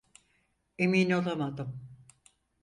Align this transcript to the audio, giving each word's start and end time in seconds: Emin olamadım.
Emin 0.77 1.09
olamadım. 1.11 1.79